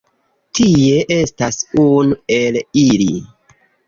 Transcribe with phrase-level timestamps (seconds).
[0.59, 3.11] Tie estas unu el ili